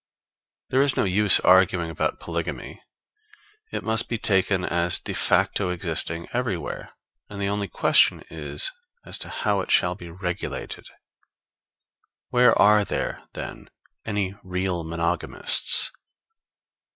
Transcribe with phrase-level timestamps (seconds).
[0.71, 2.81] There is no use arguing about polygamy;
[3.71, 6.93] it must be taken as de facto existing everywhere,
[7.29, 8.71] and the only question is
[9.05, 10.87] as to how it shall be regulated.
[12.29, 13.69] Where are there, then,
[14.03, 15.91] any real monogamists?